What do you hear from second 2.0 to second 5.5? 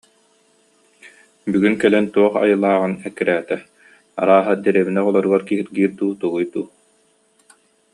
туох айылааҕын эккирээтэ, арааһа, дэриэбинэ оҕолоругар